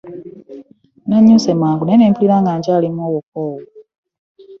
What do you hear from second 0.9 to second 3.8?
Nanyuse mangu naye mpulira nkyalimu obukoowu.